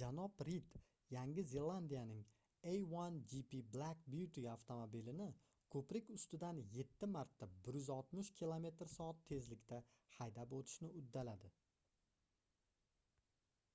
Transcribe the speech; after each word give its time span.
janob 0.00 0.42
rid 0.48 0.74
yangi 1.14 1.42
zelandiyaning 1.52 2.20
a1gp 2.74 3.62
black 3.78 4.04
beauty 4.16 4.44
avtomobilini 4.52 5.26
ko'prik 5.76 6.12
ustidan 6.18 6.62
yetti 6.78 7.10
marta 7.16 7.50
160 7.72 8.32
km/soat 8.42 9.26
tezlikda 9.34 9.82
haydab 10.20 10.56
o'tishni 10.62 10.92
uddaladi 11.04 11.52